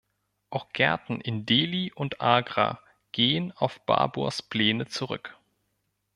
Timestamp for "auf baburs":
3.51-4.41